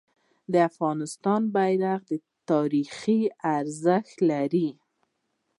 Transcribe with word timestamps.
د 0.51 0.53
افغانستان 0.69 1.41
بیرغ 1.55 2.03
تاریخي 2.49 3.19
ارزښت 3.57 4.15
لري. 4.31 4.69